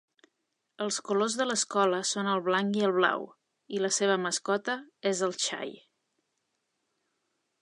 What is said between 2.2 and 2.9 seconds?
el blanc i